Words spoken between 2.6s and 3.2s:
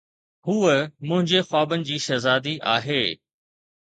آهي.